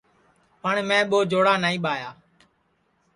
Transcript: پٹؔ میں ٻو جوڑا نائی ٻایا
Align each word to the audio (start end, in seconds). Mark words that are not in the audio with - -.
پٹؔ 0.61 0.75
میں 0.87 1.01
ٻو 1.09 1.17
جوڑا 1.31 1.53
نائی 1.63 1.77
ٻایا 1.83 2.09